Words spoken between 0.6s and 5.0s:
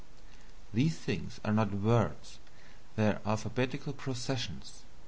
These things are not words, they are alphabetical processions.